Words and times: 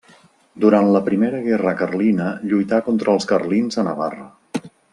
Durant 0.63 0.87
la 0.95 1.01
Primera 1.09 1.41
Guerra 1.43 1.73
Carlina 1.83 2.31
lluità 2.53 2.81
contra 2.89 3.15
els 3.17 3.31
carlins 3.33 3.79
a 3.83 3.87
Navarra. 3.91 4.27